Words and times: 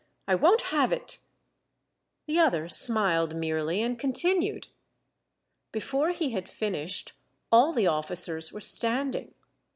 ''I 0.27 0.33
won't 0.33 0.61
have 0.73 0.91
it." 0.91 1.19
The 2.25 2.39
other 2.39 2.67
smiled 2.67 3.35
merely 3.35 3.83
and 3.83 3.99
continued. 3.99 4.67
Before 5.71 6.09
he 6.09 6.31
had 6.31 6.49
finished, 6.49 7.13
all 7.51 7.71
the 7.71 7.85
officers 7.85 8.51
were 8.51 8.61
standing. 8.61 9.35